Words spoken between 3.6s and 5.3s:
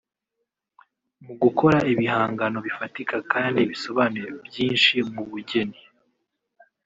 bisobanuye byinshi mu